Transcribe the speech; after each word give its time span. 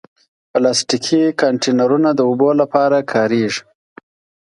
پلاستيکي 0.51 1.21
کانټینرونه 1.41 2.09
د 2.15 2.19
اوبو 2.29 2.49
لپاره 2.61 2.97
کارېږي. 3.13 3.63